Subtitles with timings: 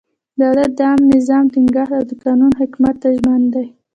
[0.41, 3.67] دولت د عامه نظم ټینګښت او د قانون حاکمیت ته ژمن دی.